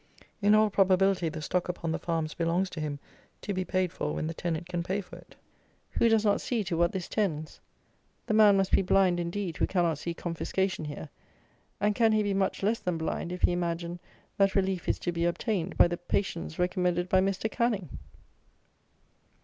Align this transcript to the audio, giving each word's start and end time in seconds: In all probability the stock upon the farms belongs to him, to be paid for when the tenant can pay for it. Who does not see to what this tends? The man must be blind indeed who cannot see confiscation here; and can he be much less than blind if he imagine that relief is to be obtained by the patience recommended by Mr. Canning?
In 0.41 0.55
all 0.55 0.71
probability 0.71 1.29
the 1.29 1.43
stock 1.43 1.69
upon 1.69 1.91
the 1.91 1.99
farms 1.99 2.33
belongs 2.33 2.71
to 2.71 2.79
him, 2.79 2.97
to 3.43 3.53
be 3.53 3.63
paid 3.63 3.91
for 3.93 4.15
when 4.15 4.25
the 4.25 4.33
tenant 4.33 4.67
can 4.67 4.81
pay 4.81 4.99
for 4.99 5.15
it. 5.15 5.35
Who 5.91 6.09
does 6.09 6.25
not 6.25 6.41
see 6.41 6.63
to 6.63 6.75
what 6.75 6.91
this 6.91 7.07
tends? 7.07 7.59
The 8.25 8.33
man 8.33 8.57
must 8.57 8.71
be 8.71 8.81
blind 8.81 9.19
indeed 9.19 9.57
who 9.57 9.67
cannot 9.67 9.99
see 9.99 10.15
confiscation 10.15 10.85
here; 10.85 11.09
and 11.79 11.93
can 11.93 12.13
he 12.13 12.23
be 12.23 12.33
much 12.33 12.63
less 12.63 12.79
than 12.79 12.97
blind 12.97 13.31
if 13.31 13.43
he 13.43 13.51
imagine 13.51 13.99
that 14.37 14.55
relief 14.55 14.89
is 14.89 14.97
to 14.97 15.11
be 15.11 15.25
obtained 15.25 15.77
by 15.77 15.87
the 15.87 15.97
patience 15.97 16.57
recommended 16.57 17.07
by 17.07 17.21
Mr. 17.21 17.47
Canning? 17.51 17.99